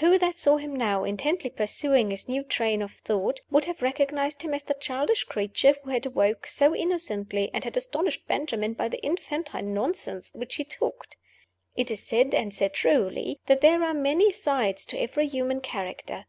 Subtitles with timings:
[0.00, 4.42] Who that saw him now, intently pursuing his new train of thought, would have recognized
[4.42, 8.88] him as the childish creature who had awoke so innocently, and had astonished Benjamin by
[8.88, 11.16] the infantine nonsense which he talked?
[11.76, 16.26] It is said, and said truly, that there are many sides to every human character.